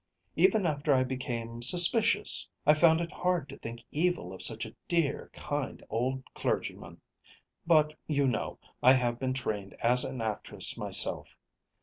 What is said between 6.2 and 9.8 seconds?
clergyman. But, you know, I have been trained